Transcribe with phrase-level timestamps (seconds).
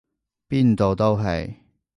[0.49, 1.57] 邊度都係！